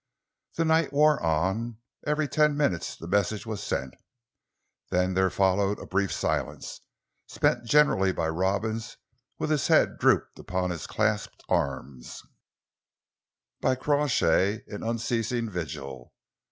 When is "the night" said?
0.55-0.91